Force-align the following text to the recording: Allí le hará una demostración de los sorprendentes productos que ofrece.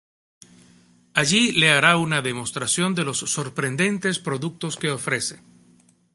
Allí 1.13 1.51
le 1.51 1.69
hará 1.69 1.95
una 1.97 2.23
demostración 2.23 2.95
de 2.95 3.03
los 3.03 3.19
sorprendentes 3.19 4.17
productos 4.17 4.75
que 4.75 4.89
ofrece. 4.89 5.43